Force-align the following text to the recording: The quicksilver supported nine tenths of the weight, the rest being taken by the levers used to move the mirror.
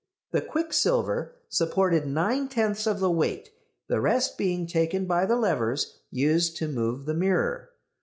The 0.31 0.41
quicksilver 0.41 1.35
supported 1.47 2.07
nine 2.07 2.47
tenths 2.47 2.87
of 2.87 2.99
the 2.99 3.11
weight, 3.11 3.51
the 3.85 4.01
rest 4.01 4.35
being 4.35 4.65
taken 4.65 5.05
by 5.05 5.27
the 5.27 5.35
levers 5.35 5.99
used 6.09 6.57
to 6.57 6.67
move 6.67 7.05
the 7.05 7.13
mirror. 7.13 7.69